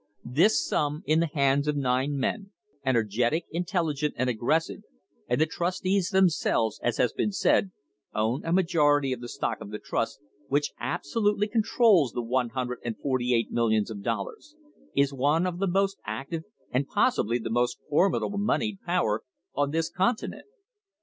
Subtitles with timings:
[0.25, 2.49] This sum in the hands of nine men,
[2.83, 4.81] energetic, intelligent, and aggressive
[5.27, 7.69] and the trustees themselves, as has been said,
[8.11, 12.79] own a majority of the stock of the trust which absolutely controls the one hundred
[12.83, 14.55] and forty eight millions of dollars
[14.95, 19.21] is one of the most active and possibly the most formidable moneyed power
[19.53, 20.47] on this continent.